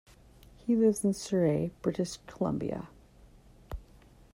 He 0.57 0.75
lives 0.75 1.05
in 1.05 1.13
Surrey, 1.13 1.73
British 1.83 2.17
Columbia. 2.25 2.87